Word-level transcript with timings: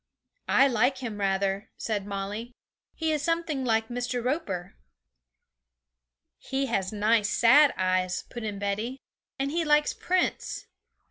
'I 0.47 0.67
like 0.69 0.97
him 0.97 1.19
rather,' 1.19 1.69
said 1.77 2.07
Molly; 2.07 2.55
'he 2.95 3.11
is 3.11 3.21
something 3.21 3.63
like 3.63 3.89
Mr. 3.89 4.25
Roper.' 4.25 4.75
'He 6.39 6.65
has 6.65 6.91
nice 6.91 7.29
sad 7.29 7.71
eyes,' 7.77 8.23
put 8.27 8.41
in 8.41 8.57
Betty; 8.57 8.97
'and 9.37 9.51
he 9.51 9.63
likes 9.63 9.93
Prince.' 9.93 10.65